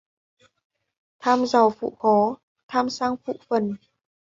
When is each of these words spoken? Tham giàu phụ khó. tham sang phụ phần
Tham 1.21 1.45
giàu 1.47 1.69
phụ 1.79 1.95
khó. 1.99 2.35
tham 2.67 2.89
sang 2.89 3.15
phụ 3.25 3.33
phần 3.49 3.75